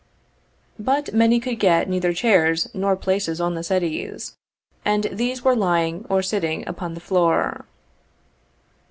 [0.79, 4.35] But many could get neither chairs nor places on the settees,
[4.83, 7.65] and these were lying or sitting upon the floor.